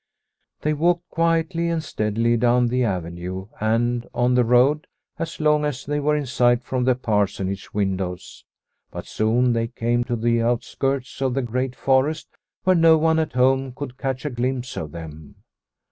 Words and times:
They 0.61 0.73
walked 0.73 1.07
quietly 1.09 1.69
and 1.69 1.83
steadily 1.83 2.35
down 2.35 2.69
the 2.69 2.83
avenue 2.83 3.49
and 3.59 4.07
on 4.15 4.33
the 4.33 4.43
road 4.43 4.87
as 5.19 5.39
long 5.39 5.63
as 5.63 5.85
they 5.85 5.99
were 5.99 6.15
in 6.15 6.25
sight 6.25 6.63
from 6.63 6.85
the 6.85 6.95
Parsonage 6.95 7.71
windows, 7.71 8.43
but 8.89 9.05
soon 9.05 9.53
they 9.53 9.67
came 9.67 10.03
to 10.05 10.15
the 10.15 10.41
outskirts 10.41 11.21
of 11.21 11.35
the 11.35 11.43
great 11.43 11.75
forest 11.75 12.29
where 12.63 12.75
no 12.75 12.97
one 12.97 13.19
at 13.19 13.33
home 13.33 13.73
could 13.75 13.99
catch 13.99 14.25
a 14.25 14.31
glimpse 14.31 14.75
of 14.75 14.91
them. 14.91 15.35